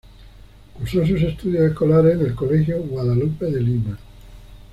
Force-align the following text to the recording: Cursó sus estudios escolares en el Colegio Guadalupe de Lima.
Cursó 0.73 1.05
sus 1.05 1.21
estudios 1.21 1.63
escolares 1.69 2.15
en 2.15 2.21
el 2.25 2.33
Colegio 2.33 2.81
Guadalupe 2.81 3.45
de 3.45 3.61
Lima. 3.61 3.99